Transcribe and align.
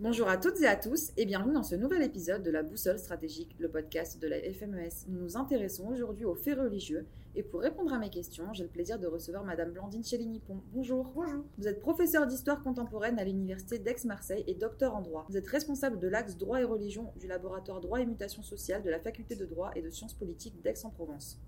Bonjour 0.00 0.28
à 0.28 0.36
toutes 0.36 0.60
et 0.60 0.68
à 0.68 0.76
tous 0.76 1.10
et 1.16 1.26
bienvenue 1.26 1.54
dans 1.54 1.64
ce 1.64 1.74
nouvel 1.74 2.02
épisode 2.02 2.44
de 2.44 2.52
la 2.52 2.62
Boussole 2.62 3.00
stratégique, 3.00 3.56
le 3.58 3.68
podcast 3.68 4.22
de 4.22 4.28
la 4.28 4.36
FMES. 4.38 5.08
Nous 5.08 5.18
nous 5.18 5.36
intéressons 5.36 5.88
aujourd'hui 5.88 6.24
aux 6.24 6.36
faits 6.36 6.56
religieux 6.56 7.04
et 7.34 7.42
pour 7.42 7.62
répondre 7.62 7.92
à 7.92 7.98
mes 7.98 8.08
questions, 8.08 8.44
j'ai 8.52 8.62
le 8.62 8.68
plaisir 8.68 9.00
de 9.00 9.08
recevoir 9.08 9.42
Madame 9.42 9.72
Blandine 9.72 10.04
Chéligny-Pont. 10.04 10.62
Bonjour. 10.72 11.10
Bonjour. 11.16 11.44
Vous 11.58 11.66
êtes 11.66 11.80
professeur 11.80 12.28
d'histoire 12.28 12.62
contemporaine 12.62 13.18
à 13.18 13.24
l'université 13.24 13.80
d'Aix-Marseille 13.80 14.44
et 14.46 14.54
docteur 14.54 14.94
en 14.94 15.02
droit. 15.02 15.26
Vous 15.30 15.36
êtes 15.36 15.48
responsable 15.48 15.98
de 15.98 16.06
l'axe 16.06 16.36
droit 16.36 16.60
et 16.60 16.64
religion 16.64 17.12
du 17.18 17.26
laboratoire 17.26 17.80
droit 17.80 18.00
et 18.00 18.06
mutation 18.06 18.44
sociale 18.44 18.84
de 18.84 18.90
la 18.90 19.00
faculté 19.00 19.34
de 19.34 19.46
droit 19.46 19.72
et 19.74 19.82
de 19.82 19.90
sciences 19.90 20.14
politiques 20.14 20.62
d'Aix-en-Provence. 20.62 21.40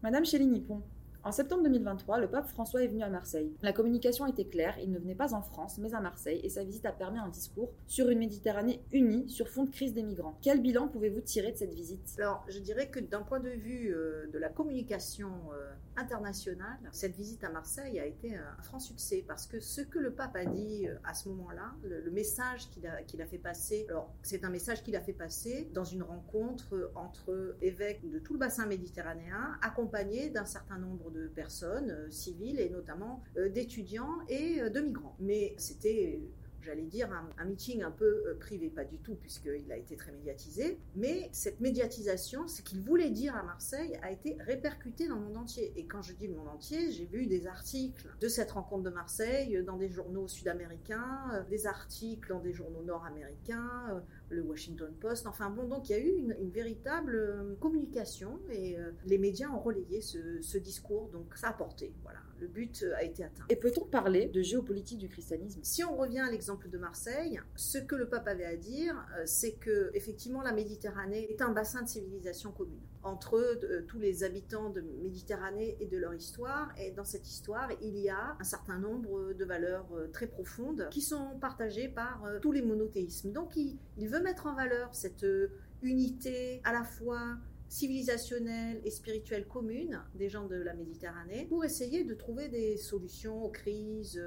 Madame 0.00 0.24
Chéligny-Pont, 0.24 0.82
en 1.24 1.32
septembre 1.32 1.62
2023, 1.62 2.18
le 2.18 2.28
pape 2.28 2.46
François 2.48 2.82
est 2.82 2.86
venu 2.86 3.02
à 3.02 3.08
Marseille. 3.08 3.50
La 3.62 3.72
communication 3.72 4.26
était 4.26 4.44
claire, 4.44 4.76
il 4.82 4.90
ne 4.90 4.98
venait 4.98 5.14
pas 5.14 5.32
en 5.32 5.40
France, 5.40 5.78
mais 5.78 5.94
à 5.94 6.00
Marseille, 6.00 6.38
et 6.44 6.50
sa 6.50 6.62
visite 6.64 6.84
a 6.84 6.92
permis 6.92 7.18
un 7.18 7.28
discours 7.28 7.72
sur 7.86 8.10
une 8.10 8.18
Méditerranée 8.18 8.82
unie 8.92 9.28
sur 9.30 9.48
fond 9.48 9.64
de 9.64 9.70
crise 9.70 9.94
des 9.94 10.02
migrants. 10.02 10.38
Quel 10.42 10.60
bilan 10.60 10.88
pouvez-vous 10.88 11.22
tirer 11.22 11.52
de 11.52 11.56
cette 11.56 11.72
visite? 11.72 12.14
Alors, 12.18 12.44
je 12.48 12.58
dirais 12.58 12.90
que 12.90 13.00
d'un 13.00 13.22
point 13.22 13.40
de 13.40 13.48
vue 13.48 13.94
euh, 13.94 14.26
de 14.32 14.38
la 14.38 14.50
communication 14.50 15.30
euh, 15.54 15.72
internationale, 15.96 16.78
cette 16.92 17.16
visite 17.16 17.42
à 17.42 17.48
Marseille 17.48 17.98
a 17.98 18.04
été 18.04 18.36
un 18.36 18.62
franc 18.62 18.78
succès, 18.78 19.24
parce 19.26 19.46
que 19.46 19.60
ce 19.60 19.80
que 19.80 19.98
le 19.98 20.12
pape 20.12 20.36
a 20.36 20.44
dit 20.44 20.86
euh, 20.86 20.96
à 21.04 21.14
ce 21.14 21.30
moment-là, 21.30 21.72
le, 21.84 22.10
message 22.10 22.68
qu'il 22.68 22.86
a, 22.86 23.02
qu'il 23.02 23.22
a 23.22 23.26
fait 23.26 23.38
passer, 23.38 23.86
alors 23.88 24.12
c'est 24.22 24.44
un 24.44 24.50
message 24.50 24.82
qu'il 24.82 24.94
a 24.94 25.00
fait 25.00 25.14
passer 25.14 25.70
dans 25.72 25.84
une 25.84 26.02
rencontre 26.02 26.90
entre 26.94 27.56
évêques 27.62 28.08
de 28.10 28.18
tout 28.18 28.34
le 28.34 28.38
bassin 28.38 28.66
méditerranéen, 28.66 29.56
accompagné 29.62 30.28
d'un 30.28 30.44
certain 30.44 30.78
nombre 30.78 31.13
de 31.14 31.28
personnes 31.28 31.90
euh, 31.90 32.10
civiles 32.10 32.60
et 32.60 32.68
notamment 32.68 33.22
euh, 33.36 33.48
d'étudiants 33.48 34.18
et 34.28 34.60
euh, 34.60 34.68
de 34.68 34.80
migrants. 34.80 35.16
Mais 35.20 35.54
c'était 35.56 36.20
j'allais 36.62 36.86
dire, 36.86 37.10
un, 37.36 37.44
meeting 37.44 37.82
un 37.82 37.90
peu 37.90 38.38
privé, 38.40 38.70
pas 38.70 38.86
du 38.86 38.96
tout, 38.96 39.16
puisqu'il 39.16 39.70
a 39.70 39.76
été 39.76 39.96
très 39.96 40.12
médiatisé. 40.12 40.78
Mais 40.96 41.28
cette 41.30 41.60
médiatisation, 41.60 42.48
ce 42.48 42.62
qu'il 42.62 42.80
voulait 42.80 43.10
dire 43.10 43.36
à 43.36 43.42
Marseille, 43.42 43.98
a 44.02 44.10
été 44.10 44.38
répercuté 44.40 45.06
dans 45.06 45.16
le 45.16 45.26
monde 45.26 45.36
entier. 45.36 45.74
Et 45.76 45.84
quand 45.84 46.00
je 46.00 46.14
dis 46.14 46.26
le 46.26 46.34
monde 46.34 46.48
entier, 46.48 46.90
j'ai 46.90 47.04
vu 47.04 47.26
des 47.26 47.46
articles 47.46 48.08
de 48.18 48.28
cette 48.28 48.52
rencontre 48.52 48.82
de 48.82 48.88
Marseille 48.88 49.62
dans 49.62 49.76
des 49.76 49.90
journaux 49.90 50.26
sud-américains, 50.26 51.44
des 51.50 51.66
articles 51.66 52.30
dans 52.30 52.40
des 52.40 52.54
journaux 52.54 52.82
nord-américains, 52.82 54.02
le 54.34 54.42
Washington 54.42 54.92
Post. 55.00 55.26
Enfin 55.26 55.50
bon, 55.50 55.66
donc 55.66 55.88
il 55.88 55.92
y 55.92 55.94
a 55.94 55.98
eu 55.98 56.10
une, 56.10 56.50
véritable 56.50 57.14
euh, 57.14 57.54
communication 57.60 58.38
et 58.50 58.78
euh, 58.78 58.92
les 59.06 59.18
médias 59.18 59.48
ont 59.48 59.58
relayé 59.58 60.00
ce, 60.00 60.58
discours, 60.58 61.08
donc 61.08 61.34
ça 61.36 61.48
a 61.48 61.52
porté. 61.52 61.92
Voilà, 62.02 62.20
le 62.40 62.46
but 62.46 62.82
euh, 62.82 62.94
a 62.96 63.02
été 63.02 63.24
atteint. 63.24 63.44
Et 63.48 63.56
peut-on 63.56 63.84
parler 63.84 64.26
de 64.26 64.42
géopolitique 64.42 64.98
du 64.98 65.08
christianisme? 65.08 65.60
Si 65.62 65.84
on 65.84 65.96
revient 65.96 66.20
à 66.20 66.30
l'exemple 66.30 66.68
de 66.68 66.78
Marseille, 66.78 67.40
ce 67.56 67.78
que 67.78 67.96
le 67.96 68.08
pape 68.08 68.28
avait 68.28 68.44
à 68.44 68.56
dire, 68.56 68.94
c'est 69.24 69.52
que 69.52 69.90
effectivement 69.94 70.42
la 70.42 70.52
Méditerranée 70.52 71.30
est 71.30 71.42
un 71.42 71.50
bassin 71.50 71.82
de 71.82 71.88
civilisation 71.88 72.52
commune 72.52 72.80
entre 73.02 73.58
tous 73.86 73.98
les 73.98 74.24
habitants 74.24 74.70
de 74.70 74.80
Méditerranée 74.80 75.76
et 75.78 75.86
de 75.86 75.98
leur 75.98 76.14
histoire. 76.14 76.72
Et 76.78 76.90
dans 76.90 77.04
cette 77.04 77.28
histoire, 77.28 77.68
il 77.82 77.98
y 77.98 78.08
a 78.08 78.34
un 78.40 78.44
certain 78.44 78.78
nombre 78.78 79.34
de 79.34 79.44
valeurs 79.44 79.86
très 80.12 80.26
profondes 80.26 80.88
qui 80.90 81.02
sont 81.02 81.38
partagées 81.38 81.88
par 81.88 82.22
tous 82.40 82.52
les 82.52 82.62
monothéismes. 82.62 83.32
Donc 83.32 83.56
il, 83.56 83.76
il 83.98 84.08
veut 84.08 84.22
mettre 84.24 84.46
en 84.46 84.54
valeur 84.54 84.94
cette 84.94 85.22
euh, 85.24 85.52
unité 85.82 86.60
à 86.64 86.72
la 86.72 86.82
fois 86.82 87.36
civilisationnelle 87.68 88.80
et 88.84 88.90
spirituelle 88.90 89.46
commune 89.46 90.00
des 90.14 90.28
gens 90.28 90.46
de 90.46 90.56
la 90.56 90.74
Méditerranée 90.74 91.46
pour 91.48 91.64
essayer 91.64 92.04
de 92.04 92.14
trouver 92.14 92.48
des 92.48 92.76
solutions 92.76 93.44
aux 93.44 93.50
crises. 93.50 94.20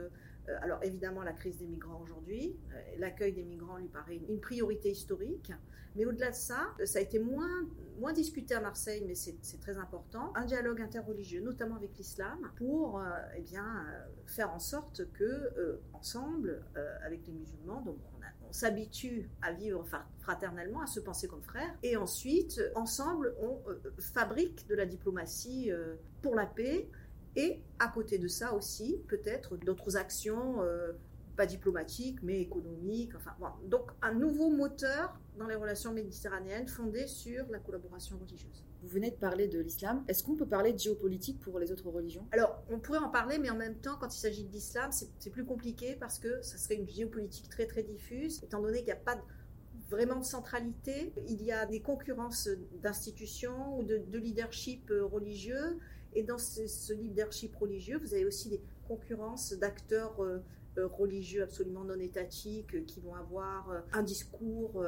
Euh, 0.49 0.57
alors 0.61 0.83
évidemment 0.83 1.23
la 1.23 1.33
crise 1.33 1.57
des 1.57 1.67
migrants 1.67 2.01
aujourd'hui, 2.01 2.55
euh, 2.73 2.81
l'accueil 2.97 3.33
des 3.33 3.43
migrants 3.43 3.77
lui 3.77 3.87
paraît 3.87 4.15
une 4.15 4.39
priorité 4.39 4.91
historique, 4.91 5.51
mais 5.95 6.05
au-delà 6.05 6.29
de 6.29 6.35
ça, 6.35 6.67
ça 6.85 6.99
a 6.99 7.01
été 7.01 7.17
moins, 7.19 7.67
moins 7.99 8.13
discuté 8.13 8.53
à 8.53 8.61
Marseille, 8.61 9.03
mais 9.07 9.15
c'est 9.15 9.59
très 9.59 9.77
important, 9.77 10.31
un 10.35 10.45
dialogue 10.45 10.79
interreligieux, 10.79 11.41
notamment 11.41 11.75
avec 11.75 11.97
l'islam, 11.97 12.37
pour 12.55 13.03
eh 13.35 13.41
bien, 13.41 13.83
faire 14.27 14.51
en 14.51 14.59
sorte 14.59 15.11
que 15.13 15.79
ensemble, 15.93 16.63
avec 17.03 17.25
les 17.25 17.33
musulmans, 17.33 17.83
on 18.49 18.53
s'habitue 18.53 19.29
à 19.41 19.51
vivre 19.51 19.85
fraternellement, 20.19 20.81
à 20.81 20.87
se 20.87 20.99
penser 20.99 21.27
comme 21.27 21.41
frères, 21.41 21.73
et 21.83 21.97
ensuite, 21.97 22.61
ensemble, 22.75 23.35
on 23.41 23.59
euh, 23.69 23.79
fabrique 23.99 24.67
de 24.67 24.75
la 24.75 24.85
diplomatie 24.85 25.71
euh, 25.71 25.95
pour 26.21 26.35
la 26.35 26.45
paix, 26.45 26.89
et 27.37 27.61
à 27.77 27.87
côté 27.87 28.17
de 28.17 28.27
ça 28.27 28.53
aussi, 28.53 28.99
peut-être 29.07 29.57
d'autres 29.57 29.95
actions, 29.95 30.63
euh, 30.63 30.93
pas 31.35 31.45
diplomatiques, 31.45 32.17
mais 32.23 32.41
économiques, 32.41 33.13
enfin, 33.15 33.31
donc 33.65 33.91
un 34.01 34.13
nouveau 34.13 34.49
moteur 34.49 35.15
dans 35.37 35.45
les 35.45 35.53
relations 35.53 35.93
méditerranéennes 35.93 36.67
fondé 36.67 37.05
sur 37.05 37.45
la 37.51 37.59
collaboration 37.59 38.17
religieuse. 38.17 38.65
Vous 38.81 38.87
venez 38.87 39.11
de 39.11 39.15
parler 39.15 39.47
de 39.47 39.59
l'islam. 39.59 40.03
Est-ce 40.07 40.23
qu'on 40.23 40.35
peut 40.35 40.47
parler 40.47 40.73
de 40.73 40.79
géopolitique 40.79 41.39
pour 41.39 41.59
les 41.59 41.71
autres 41.71 41.89
religions? 41.89 42.27
Alors, 42.31 42.63
on 42.71 42.79
pourrait 42.79 42.97
en 42.97 43.09
parler, 43.09 43.37
mais 43.37 43.51
en 43.51 43.55
même 43.55 43.75
temps, 43.75 43.97
quand 43.99 44.13
il 44.15 44.19
s'agit 44.19 44.43
de 44.43 44.51
l'islam, 44.51 44.89
c'est 44.91 45.29
plus 45.29 45.45
compliqué 45.45 45.95
parce 45.95 46.17
que 46.17 46.41
ça 46.41 46.57
serait 46.57 46.75
une 46.75 46.87
géopolitique 46.87 47.49
très 47.49 47.67
très 47.67 47.83
diffuse, 47.83 48.43
étant 48.43 48.61
donné 48.61 48.79
qu'il 48.79 48.87
n'y 48.87 48.91
a 48.93 48.95
pas 48.95 49.21
vraiment 49.89 50.15
de 50.15 50.25
centralité. 50.25 51.13
Il 51.27 51.43
y 51.43 51.51
a 51.51 51.67
des 51.67 51.81
concurrences 51.81 52.49
d'institutions 52.81 53.77
ou 53.77 53.83
de, 53.83 54.17
leadership 54.17 54.91
religieux. 55.11 55.77
Et 56.17 56.23
dans 56.23 56.38
ce, 56.38 56.94
leadership 56.94 57.55
religieux, 57.55 58.00
vous 58.00 58.13
avez 58.13 58.25
aussi 58.25 58.50
des 58.50 58.61
concurrences 58.88 59.53
d'acteurs 59.53 60.19
euh, 60.19 60.39
euh, 60.78 60.88
religieux 60.88 61.44
absolument 61.44 61.83
non 61.83 62.00
étatiques 62.00 62.85
qui 62.85 63.00
vont 63.00 63.16
avoir 63.16 63.69
euh, 63.69 63.79
un 63.94 64.03
discours 64.03 64.83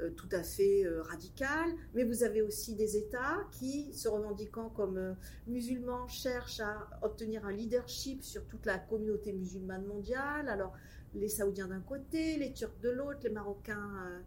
euh, 0.00 0.10
tout 0.10 0.28
à 0.32 0.42
fait 0.42 0.84
euh, 0.84 1.02
radical, 1.02 1.70
mais 1.94 2.02
vous 2.04 2.22
avez 2.24 2.40
aussi 2.40 2.74
des 2.74 2.96
États 2.96 3.46
qui, 3.52 3.92
se 3.92 4.08
revendiquant 4.08 4.70
comme 4.70 4.96
euh, 4.96 5.12
musulmans, 5.46 6.08
cherchent 6.08 6.60
à 6.60 6.88
obtenir 7.02 7.44
un 7.44 7.52
leadership 7.52 8.22
sur 8.22 8.46
toute 8.46 8.64
la 8.64 8.78
communauté 8.78 9.32
musulmane 9.32 9.84
mondiale. 9.84 10.48
Alors, 10.48 10.72
les 11.14 11.28
Saoudiens 11.28 11.68
d'un 11.68 11.80
côté, 11.80 12.38
les 12.38 12.54
Turcs 12.54 12.80
de 12.82 12.88
l'autre, 12.88 13.20
les 13.22 13.30
Marocains. 13.30 14.22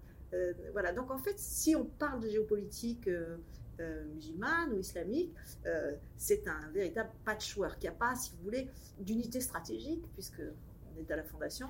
voilà. 0.74 0.94
Donc, 0.94 1.10
en 1.10 1.18
fait, 1.18 1.40
si 1.40 1.76
on 1.76 1.86
parle 1.86 2.20
de 2.20 2.30
géopolitique 2.30 3.10
musulmane 4.14 4.74
ou 4.74 4.80
islamique, 4.80 5.34
c'est 6.18 6.48
un 6.48 6.70
véritable 6.72 7.10
patchwork. 7.24 7.78
Il 7.80 7.84
n'y 7.84 7.90
a 7.90 7.92
pas, 7.92 8.16
si 8.16 8.32
vous 8.32 8.44
voulez, 8.44 8.70
d'unité 9.00 9.42
stratégique, 9.42 10.04
puisque 10.14 10.42
on 10.94 11.00
est 11.00 11.12
à 11.12 11.16
la 11.16 11.24
fondation, 11.24 11.68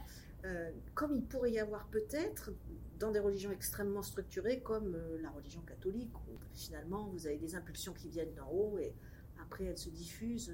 comme 0.94 1.16
il 1.16 1.24
pourrait 1.24 1.52
y 1.52 1.60
avoir 1.60 1.88
peut-être 1.88 2.52
dans 3.00 3.12
des 3.12 3.20
religions 3.20 3.52
extrêmement 3.52 4.02
structurées 4.02 4.62
comme 4.62 4.96
euh, 4.96 5.22
la 5.22 5.30
religion 5.32 5.62
catholique, 5.62 6.14
où 6.30 6.38
finalement 6.54 7.08
vous 7.08 7.28
avez 7.28 7.38
des 7.38 7.56
impulsions 7.56 7.94
qui 7.94 8.10
viennent 8.10 8.34
d'en 8.36 8.50
haut 8.50 8.78
et 8.80 8.94
après 9.42 9.66
elles 9.66 9.78
se 9.78 9.90
diffusent 9.90 10.54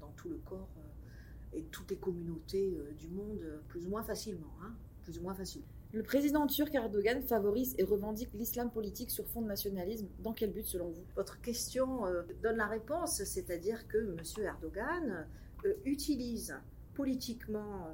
dans, 0.00 0.12
tout 0.16 0.28
le 0.28 0.38
corps 0.38 0.68
euh, 0.78 1.58
et 1.58 1.64
toutes 1.64 1.90
les 1.90 1.96
communautés 1.96 2.76
euh, 2.78 2.92
du 2.92 3.08
monde 3.08 3.40
plus 3.68 3.86
ou 3.86 3.90
moins 3.90 4.02
facilement. 4.02 4.54
Hein, 4.62 4.74
plus 5.02 5.18
ou 5.18 5.22
moins 5.22 5.34
facilement. 5.34 5.66
Le 5.92 6.02
président 6.02 6.46
turc 6.46 6.74
Erdogan 6.74 7.22
favorise 7.22 7.74
et 7.78 7.84
revendique 7.84 8.30
l'islam 8.34 8.70
politique 8.70 9.10
sur 9.10 9.26
fond 9.26 9.42
de 9.42 9.46
nationalisme. 9.46 10.08
Dans 10.20 10.32
quel 10.32 10.52
but 10.52 10.66
selon 10.66 10.88
vous? 10.88 11.04
Votre 11.16 11.40
question 11.40 12.02
donne 12.42 12.56
la 12.56 12.66
réponse, 12.66 13.22
c'est-à-dire 13.24 13.86
que 13.88 13.98
M. 13.98 14.44
Erdogan 14.44 15.26
utilise 15.84 16.54
politiquement 16.94 17.88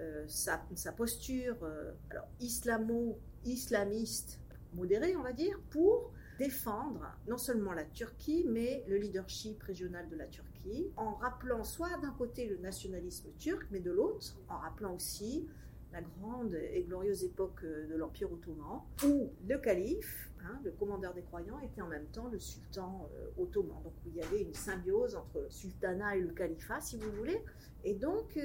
euh, 0.00 0.24
sa, 0.26 0.58
posture 0.96 1.56
euh, 1.62 1.92
alors 2.10 2.26
islamo-islamiste 2.40 4.40
modérée, 4.74 5.14
on 5.16 5.22
va 5.22 5.32
dire, 5.32 5.60
pour 5.70 6.10
défendre 6.36 7.16
non 7.28 7.38
seulement 7.38 7.72
la 7.72 7.84
Turquie, 7.84 8.44
mais 8.48 8.82
le 8.88 8.96
leadership 8.96 9.62
régional 9.62 10.08
de 10.08 10.16
la 10.16 10.26
Turquie, 10.26 10.88
en 10.96 11.14
rappelant 11.14 11.62
soit 11.62 11.96
d'un 12.02 12.10
côté 12.10 12.48
le 12.48 12.56
nationalisme 12.56 13.28
turc, 13.38 13.68
mais 13.70 13.78
de 13.78 13.92
l'autre, 13.92 14.36
en 14.48 14.58
rappelant 14.58 14.96
aussi 14.96 15.46
la 15.94 16.02
grande 16.02 16.54
et 16.54 16.82
glorieuse 16.82 17.24
époque 17.24 17.64
euh, 17.64 17.86
de 17.88 17.94
l'Empire 17.94 18.30
ottoman, 18.32 18.82
où 19.04 19.30
le 19.48 19.58
calife, 19.58 20.30
hein, 20.44 20.60
le 20.64 20.72
commandeur 20.72 21.14
des 21.14 21.22
croyants, 21.22 21.60
était 21.60 21.80
en 21.80 21.88
même 21.88 22.06
temps 22.06 22.28
le 22.28 22.38
sultan 22.38 23.08
ottoman. 23.38 23.82
Donc 23.82 23.94
il 24.06 24.16
y 24.16 24.22
avait 24.22 24.42
une 24.42 24.54
symbiose 24.54 25.14
entre 25.16 25.40
le 25.40 25.50
sultanat 25.50 26.16
et 26.16 26.20
le 26.20 26.32
califat, 26.32 26.80
si 26.80 26.96
vous 26.98 27.10
voulez. 27.12 27.40
Et 27.84 27.94
donc 27.94 28.38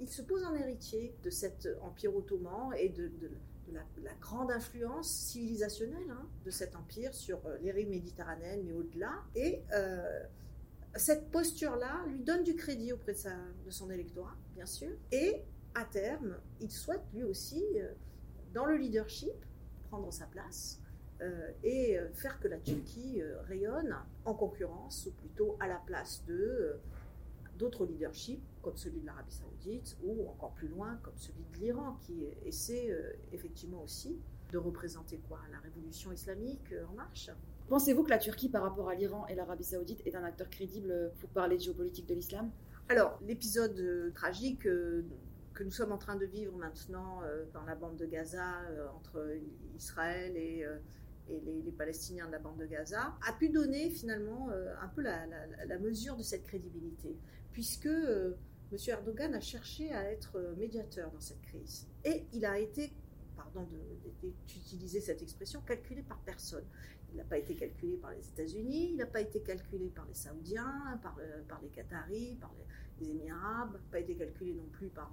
il 0.00 0.08
se 0.08 0.22
pose 0.22 0.44
en 0.44 0.54
héritier 0.54 1.14
de 1.22 1.30
cet 1.30 1.68
empire 1.82 2.14
ottoman 2.14 2.72
et 2.76 2.88
de, 2.88 3.10
la, 3.72 4.14
grande 4.20 4.50
influence 4.50 5.08
civilisationnelle 5.08 6.10
hein, 6.10 6.26
de 6.44 6.50
cet 6.50 6.76
empire 6.76 7.14
sur 7.14 7.44
euh, 7.46 7.56
les 7.62 7.72
rives 7.72 7.88
méditerranéennes, 7.88 8.64
mais 8.64 8.72
au-delà. 8.72 9.12
Et 9.34 9.62
euh, 9.72 10.22
cette 10.94 11.30
posture-là 11.30 12.04
lui 12.08 12.20
donne 12.20 12.44
du 12.44 12.54
crédit 12.54 12.92
auprès 12.92 13.14
de, 13.14 13.70
son 13.70 13.90
électorat, 13.90 14.36
bien 14.54 14.66
sûr. 14.66 14.90
Et 15.12 15.42
à 15.74 15.84
terme, 15.84 16.36
il 16.60 16.70
souhaite 16.70 17.04
lui 17.12 17.24
aussi, 17.24 17.64
euh, 17.76 17.92
dans 18.52 18.66
le 18.66 18.76
leadership, 18.76 19.34
prendre 19.90 20.12
sa 20.12 20.26
place. 20.26 20.80
et 21.62 21.96
faire 22.12 22.38
que 22.38 22.48
la 22.48 22.58
Turquie 22.58 23.22
rayonne 23.48 23.96
en 24.26 24.34
concurrence, 24.34 25.06
ou 25.06 25.12
plutôt 25.12 25.56
à 25.58 25.66
la 25.68 25.78
place 25.86 26.22
de 26.26 26.78
d'autres 27.58 27.86
leaderships, 27.86 28.42
comme 28.62 28.76
celui 28.76 29.00
de 29.00 29.06
l'Arabie 29.06 29.32
saoudite, 29.32 29.96
ou 30.02 30.28
encore 30.28 30.52
plus 30.52 30.68
loin, 30.68 30.98
comme 31.02 31.16
celui 31.16 31.44
de 31.52 31.58
l'Iran, 31.58 31.96
qui 32.00 32.24
essaie 32.44 32.90
euh, 32.90 33.12
effectivement 33.32 33.82
aussi 33.82 34.18
de 34.52 34.58
représenter 34.58 35.20
quoi? 35.28 35.40
La 35.52 35.58
révolution 35.58 36.12
islamique 36.12 36.72
euh, 36.72 36.86
en 36.86 36.94
marche? 36.94 37.30
Pensez-vous 37.68 38.04
que 38.04 38.10
la 38.10 38.18
Turquie, 38.18 38.48
par 38.48 38.62
rapport 38.62 38.88
à 38.88 38.94
l'Iran 38.94 39.26
et 39.28 39.34
l'Arabie 39.34 39.64
saoudite, 39.64 40.02
est 40.06 40.14
un 40.14 40.24
acteur 40.24 40.50
crédible 40.50 41.12
pour 41.20 41.30
parler 41.30 41.56
de 41.56 41.62
géopolitique 41.62 42.06
de 42.06 42.14
l'islam? 42.14 42.50
Alors, 42.88 43.18
l'épisode 43.22 43.78
euh, 43.78 44.10
tragique 44.14 44.68
que 45.54 45.62
nous 45.62 45.70
sommes 45.70 45.92
en 45.92 45.98
train 45.98 46.16
de 46.16 46.26
vivre 46.26 46.56
maintenant 46.56 47.22
dans 47.52 47.64
la 47.64 47.74
bande 47.74 47.96
de 47.96 48.06
Gaza 48.06 48.60
entre 48.96 49.24
Israël 49.76 50.36
et 50.36 50.66
et 51.28 51.40
les, 51.40 51.72
Palestiniens 51.72 52.26
de 52.26 52.32
la 52.32 52.38
bande 52.38 52.58
de 52.58 52.66
Gaza, 52.66 53.14
a 53.26 53.32
pu 53.32 53.48
donner 53.48 53.90
finalement 53.90 54.50
euh, 54.50 54.74
un 54.82 54.88
peu 54.88 55.02
la, 55.02 55.78
mesure 55.78 56.16
de 56.16 56.22
cette 56.22 56.44
crédibilité, 56.44 57.16
puisque 57.52 57.86
euh, 57.86 58.36
M. 58.72 58.78
Erdogan 58.88 59.34
a 59.34 59.40
cherché 59.40 59.92
à 59.92 60.10
être 60.10 60.36
euh, 60.36 60.54
médiateur 60.56 61.10
dans 61.10 61.20
cette 61.20 61.40
crise. 61.42 61.86
Et 62.04 62.26
il 62.32 62.44
a 62.44 62.58
été, 62.58 62.92
d'utiliser 64.46 65.00
cette 65.00 65.22
expression, 65.22 65.60
calculé 65.62 66.02
par 66.02 66.18
personne. 66.20 66.64
Il 67.12 67.16
n'a 67.16 67.24
pas 67.24 67.38
été 67.38 67.54
calculé 67.54 67.96
par 67.96 68.10
les 68.12 68.26
États-Unis, 68.28 68.90
il 68.90 68.96
n'a 68.96 69.06
pas 69.06 69.20
été 69.20 69.40
calculé 69.40 69.88
par 69.88 70.06
les 70.06 70.14
Saoudiens, 70.14 70.98
par, 71.02 71.16
par 71.48 71.60
les 71.62 71.68
Qataris, 71.68 72.36
par 72.40 72.52
les, 72.58 72.64
Émirats 73.10 73.70
pas 73.90 73.98
été 73.98 74.14
calculé 74.14 74.54
non 74.54 74.66
plus 74.72 74.88
par 74.88 75.12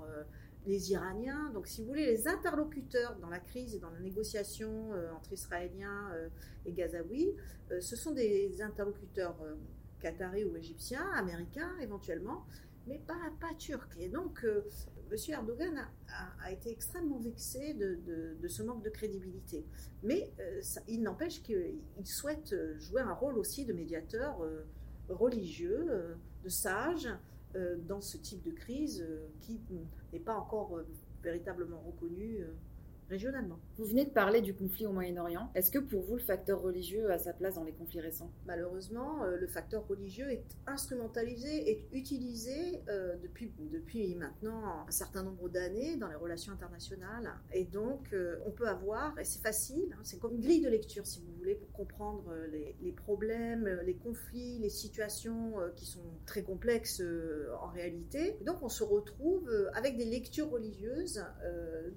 les 0.65 0.91
Iraniens. 0.91 1.49
Donc, 1.53 1.67
si 1.67 1.81
vous 1.81 1.87
voulez, 1.87 2.05
les 2.05 2.27
interlocuteurs 2.27 3.15
dans 3.17 3.29
la 3.29 3.39
crise 3.39 3.75
et 3.75 3.79
dans 3.79 3.89
la 3.89 3.99
négociation 3.99 4.93
euh, 4.93 5.11
entre 5.11 5.33
Israéliens 5.33 6.09
euh, 6.13 6.29
et 6.65 6.73
Gazaouis, 6.73 7.35
euh, 7.71 7.81
ce 7.81 7.95
sont 7.95 8.11
des 8.11 8.61
interlocuteurs 8.61 9.37
qataris 9.99 10.45
ou 10.45 10.55
égyptiens, 10.55 11.07
américains 11.13 11.71
éventuellement, 11.81 12.45
mais 12.87 12.99
pas, 12.99 13.19
pas 13.39 13.53
turcs. 13.57 13.97
Et 13.99 14.09
donc, 14.09 14.45
M. 15.11 15.17
Erdogan 15.29 15.87
a, 16.43 16.51
été 16.51 16.71
extrêmement 16.71 17.19
vexé 17.19 17.73
de, 17.73 18.47
ce 18.47 18.63
manque 18.63 18.83
de 18.83 18.89
crédibilité. 18.89 19.65
Mais 20.03 20.31
il 20.87 21.03
n'empêche 21.03 21.41
qu'il 21.43 21.75
souhaite 22.05 22.55
jouer 22.79 23.01
un 23.01 23.13
rôle 23.13 23.37
aussi 23.37 23.65
de 23.65 23.73
médiateur 23.73 24.37
religieux, 25.09 26.15
de 26.43 26.49
sage, 26.49 27.09
euh, 27.55 27.75
dans 27.85 27.99
ce 27.99 28.15
type 28.15 28.41
de 28.43 28.51
crise 28.51 29.01
euh, 29.01 29.27
qui 29.41 29.59
n'est 30.13 30.19
pas 30.21 30.35
encore 30.35 30.77
euh, 30.77 30.87
véritablement 31.21 31.81
reconnu 31.81 32.45
régionalement. 33.11 33.59
Vous 33.77 33.83
venez 33.83 34.05
de 34.05 34.09
parler 34.09 34.39
du 34.41 34.53
conflit 34.53 34.87
au 34.87 34.93
Moyen-Orient. 34.93 35.51
Est-ce 35.53 35.69
que 35.69 35.79
pour 35.79 36.01
vous, 36.01 36.15
le 36.15 36.21
facteur 36.21 36.61
religieux 36.61 37.11
a 37.11 37.17
sa 37.17 37.33
place 37.33 37.55
dans 37.55 37.65
les 37.65 37.73
conflits 37.73 37.99
récents? 37.99 38.31
Malheureusement, 38.45 39.25
euh, 39.25 39.35
le 39.35 39.47
facteur 39.47 39.85
religieux 39.85 40.31
est 40.31 40.45
instrumentalisé 40.65 41.69
et 41.69 41.85
utilisé 41.91 42.81
euh, 42.87 43.17
depuis, 43.21 43.51
depuis 43.71 44.15
maintenant 44.15 44.85
un 44.87 44.91
certain 44.91 45.23
nombre 45.23 45.49
d'années 45.49 45.97
dans 45.97 46.07
les 46.07 46.15
relations 46.15 46.53
internationales. 46.53 47.29
Et 47.51 47.65
donc, 47.65 48.13
euh, 48.13 48.37
on 48.45 48.51
peut 48.51 48.69
avoir, 48.69 49.19
et 49.19 49.25
c'est 49.25 49.41
facile, 49.41 49.93
hein, 49.93 49.99
c'est 50.03 50.17
comme 50.17 50.35
une 50.35 50.41
grille 50.41 50.61
de 50.61 50.69
lecture, 50.69 51.05
si 51.05 51.19
vous 51.19 51.33
voulez, 51.37 51.55
pour 51.55 51.71
comprendre 51.73 52.33
les, 52.49 52.77
les 52.81 52.93
problèmes, 52.93 53.67
les 53.85 53.95
conflits, 53.95 54.57
les 54.59 54.69
situations 54.69 55.55
qui 55.75 55.85
sont 55.85 55.99
très 56.25 56.43
complexes 56.43 57.03
en 57.61 57.67
réalité. 57.67 58.37
Et 58.39 58.45
donc, 58.45 58.57
on 58.61 58.69
se 58.69 58.85
retrouve 58.85 59.51
avec 59.73 59.97
des 59.97 60.05
lectures 60.05 60.49
religieuses 60.49 61.25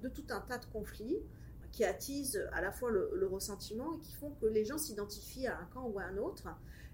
de 0.01 0.09
tout 0.09 0.25
un 0.29 0.41
tas 0.41 0.57
de 0.57 0.65
conflits 0.65 1.04
qui 1.75 1.83
attisent 1.83 2.41
à 2.53 2.61
la 2.61 2.71
fois 2.71 2.89
le, 2.89 3.27
ressentiment 3.27 3.93
et 3.95 3.99
qui 3.99 4.13
font 4.13 4.31
que 4.39 4.45
les 4.45 4.63
gens 4.63 4.77
s'identifient 4.77 5.47
à 5.47 5.59
un 5.59 5.65
camp 5.65 5.85
ou 5.89 5.99
à 5.99 6.03
un 6.03 6.17
autre 6.17 6.47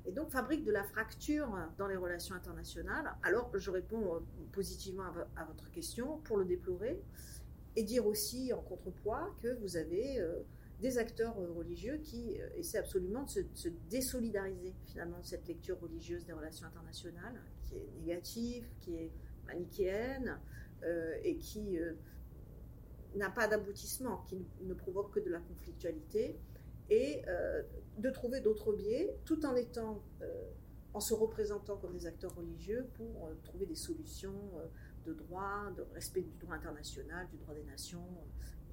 et 0.06 0.12
donc 0.12 0.32
fabriquent 0.32 0.66
de 0.66 0.72
la 0.72 0.84
fracture 0.84 1.56
dans 1.78 1.86
les 1.86 1.96
relations 1.96 2.34
internationales. 2.34 3.14
Alors 3.22 3.52
je 3.54 3.70
réponds 3.70 4.16
euh, 4.16 4.20
positivement 4.52 5.04
à, 5.36 5.46
votre 5.46 5.70
question 5.70 6.18
pour 6.24 6.38
le 6.38 6.46
déplorer 6.46 7.00
et 7.76 7.84
dire 7.84 8.08
aussi 8.08 8.52
en 8.54 8.62
contrepoids 8.62 9.30
que 9.44 9.54
vous 9.62 9.78
avez 9.78 10.20
euh, 10.20 10.40
des 10.80 10.98
acteurs 10.98 11.38
euh, 11.38 11.52
religieux 11.52 12.00
qui 12.04 12.40
essaient 12.58 12.80
absolument 12.80 13.22
de 13.22 13.46
se, 13.54 13.70
désolidariser 13.88 14.74
finalement 14.88 15.20
de 15.20 15.28
cette 15.28 15.48
lecture 15.48 15.80
religieuse 15.80 16.26
des 16.26 16.34
relations 16.34 16.66
internationales 16.66 17.40
qui 17.62 17.76
est 17.76 17.88
négative, 18.00 18.68
qui 18.80 18.96
est 18.96 19.12
manichéenne 19.46 20.40
et 21.24 21.38
qui 21.38 21.78
n'a 23.16 23.30
pas 23.30 23.48
d'aboutissement, 23.48 24.24
qui 24.28 24.38
ne 24.62 24.74
provoque 24.74 25.14
que 25.14 25.20
de 25.20 25.30
la 25.30 25.40
conflictualité, 25.40 26.40
et 26.92 27.22
euh, 27.28 27.64
de 27.98 28.10
trouver 28.10 28.42
d'autres 28.42 28.74
biais, 28.74 29.16
tout 29.26 29.46
en 29.46 29.56
étant, 29.56 30.04
euh, 30.22 30.44
en 30.94 31.00
se 31.00 31.14
représentant 31.14 31.78
comme 31.78 31.94
des 31.94 32.06
acteurs 32.06 32.36
religieux 32.36 32.86
pour 32.96 33.28
euh, 33.28 33.34
trouver 33.44 33.66
des 33.66 33.76
solutions 33.76 34.52
de 35.06 35.14
droit, 35.14 35.72
de 35.76 35.84
respect 35.94 36.22
du 36.22 36.38
droit 36.38 36.56
international, 36.56 37.28
du 37.32 37.38
droit 37.38 37.56
des 37.56 37.64
nations, 37.64 38.06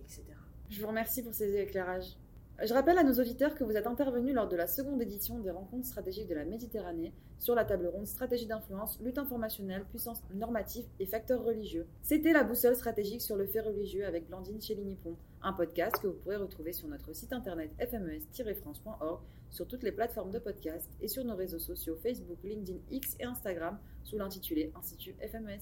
etc. 0.00 0.24
Je 0.68 0.80
vous 0.80 0.88
remercie 0.88 1.22
pour 1.22 1.32
ces 1.32 1.56
éclairages. 1.56 2.16
Je 2.64 2.74
rappelle 2.74 2.98
à 2.98 3.04
nos 3.04 3.12
auditeurs 3.20 3.54
que 3.54 3.62
vous 3.62 3.76
êtes 3.76 3.86
intervenus 3.86 4.34
lors 4.34 4.48
de 4.48 4.56
la 4.56 4.66
seconde 4.66 5.00
édition 5.00 5.38
des 5.38 5.52
rencontres 5.52 5.86
stratégiques 5.86 6.26
de 6.26 6.34
la 6.34 6.44
Méditerranée 6.44 7.12
sur 7.38 7.54
la 7.54 7.64
table 7.64 7.86
ronde 7.86 8.08
Stratégie 8.08 8.46
d'influence, 8.46 8.98
lutte 9.00 9.18
informationnelle, 9.18 9.84
puissance 9.84 10.24
normative 10.34 10.84
et 10.98 11.06
facteurs 11.06 11.44
religieux. 11.44 11.86
C'était 12.02 12.32
la 12.32 12.42
boussole 12.42 12.74
stratégique 12.74 13.22
sur 13.22 13.36
le 13.36 13.46
fait 13.46 13.60
religieux 13.60 14.04
avec 14.04 14.26
Blandine 14.26 14.60
Chélinipon, 14.60 15.14
un 15.40 15.52
podcast 15.52 16.00
que 16.02 16.08
vous 16.08 16.14
pourrez 16.14 16.34
retrouver 16.34 16.72
sur 16.72 16.88
notre 16.88 17.14
site 17.14 17.32
internet 17.32 17.70
fmes-france.org, 17.78 19.20
sur 19.50 19.68
toutes 19.68 19.84
les 19.84 19.92
plateformes 19.92 20.32
de 20.32 20.40
podcast 20.40 20.90
et 21.00 21.06
sur 21.06 21.24
nos 21.24 21.36
réseaux 21.36 21.60
sociaux 21.60 21.94
Facebook, 22.02 22.38
LinkedIn, 22.42 22.80
X 22.90 23.14
et 23.20 23.24
Instagram 23.24 23.78
sous 24.02 24.18
l'intitulé 24.18 24.72
Institut 24.74 25.14
FMES. 25.20 25.60